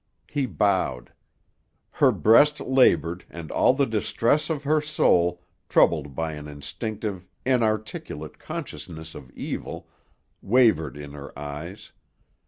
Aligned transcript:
He 0.27 0.47
bowed. 0.47 1.13
Her 1.91 2.11
breast 2.11 2.59
labored 2.59 3.23
and 3.29 3.51
all 3.51 3.75
the 3.75 3.85
distress 3.85 4.49
of 4.49 4.63
her 4.63 4.81
soul, 4.81 5.43
troubled 5.69 6.15
by 6.15 6.33
an 6.33 6.47
instinctive, 6.47 7.27
inarticulate 7.45 8.39
consciousness 8.39 9.13
of 9.13 9.29
evil, 9.33 9.87
wavered 10.41 10.97
in 10.97 11.11
her 11.11 11.37
eyes. 11.37 11.91